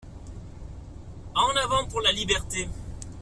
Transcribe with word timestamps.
En 1.35 1.55
avant 1.63 1.85
pour 1.85 2.01
la 2.01 2.11
Liberté! 2.11 2.67